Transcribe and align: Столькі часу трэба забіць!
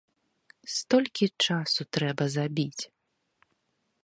Столькі 0.75 1.25
часу 1.49 1.81
трэба 1.99 2.23
забіць! 2.37 2.83